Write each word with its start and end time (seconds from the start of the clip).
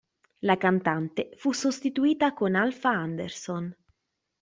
La 0.39 0.57
cantante 0.57 1.29
fu 1.35 1.51
sostituita 1.51 2.33
con 2.33 2.55
Alfa 2.55 2.89
Anderson. 2.89 3.71